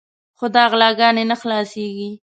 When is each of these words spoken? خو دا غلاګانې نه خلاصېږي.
خو 0.37 0.45
دا 0.55 0.63
غلاګانې 0.71 1.23
نه 1.31 1.35
خلاصېږي. 1.41 2.09